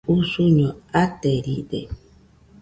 [0.15, 0.65] Usuño
[1.03, 1.79] ateride